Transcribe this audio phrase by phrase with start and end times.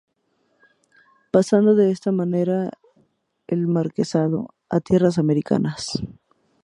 [1.29, 2.71] Pasando de esta manera
[3.45, 5.89] el marquesado a tierras americanas.